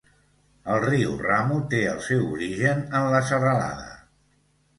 El 0.75 0.79
riu 0.85 1.11
Ramu 1.25 1.57
té 1.73 1.81
el 1.91 1.99
seu 2.07 2.25
origen 2.39 2.83
en 3.01 3.07
la 3.17 3.21
serralada. 3.29 3.95